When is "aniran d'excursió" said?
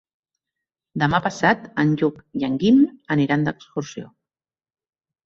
3.17-4.09